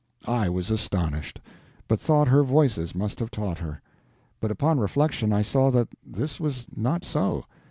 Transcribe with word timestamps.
I 0.25 0.49
was 0.49 0.71
astonished, 0.71 1.39
but 1.87 1.99
thought 1.99 2.27
her 2.27 2.41
Voices 2.41 2.95
must 2.95 3.19
have 3.19 3.29
taught 3.29 3.59
her. 3.59 3.83
But 4.39 4.49
upon 4.49 4.79
reflection 4.79 5.31
I 5.31 5.43
saw 5.43 5.69
that 5.69 5.89
this 6.03 6.39
was 6.39 6.65
not 6.75 7.05
so. 7.05 7.45